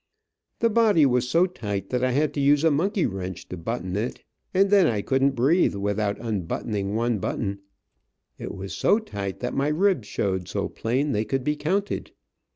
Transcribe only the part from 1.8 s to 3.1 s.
that I had to use a monkey